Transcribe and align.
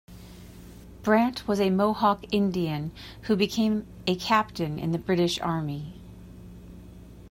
Brant 1.03 1.47
was 1.47 1.59
a 1.59 1.69
Mohawk 1.69 2.25
Indian, 2.31 2.89
who 3.25 3.35
became 3.35 3.85
a 4.07 4.15
captain 4.15 4.79
in 4.79 4.93
the 4.93 4.97
British 4.97 5.39
Army. 5.39 5.93